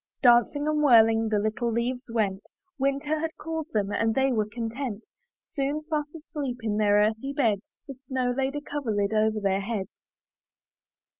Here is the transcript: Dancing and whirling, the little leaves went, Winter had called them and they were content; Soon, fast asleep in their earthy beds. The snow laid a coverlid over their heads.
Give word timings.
Dancing 0.23 0.67
and 0.67 0.81
whirling, 0.81 1.29
the 1.29 1.37
little 1.37 1.71
leaves 1.71 2.01
went, 2.09 2.41
Winter 2.79 3.19
had 3.19 3.37
called 3.37 3.67
them 3.71 3.91
and 3.91 4.15
they 4.15 4.31
were 4.31 4.49
content; 4.51 5.05
Soon, 5.43 5.83
fast 5.91 6.15
asleep 6.15 6.57
in 6.63 6.77
their 6.77 6.95
earthy 6.95 7.33
beds. 7.33 7.75
The 7.87 7.93
snow 7.93 8.33
laid 8.35 8.55
a 8.55 8.61
coverlid 8.61 9.13
over 9.13 9.39
their 9.39 9.61
heads. 9.61 10.15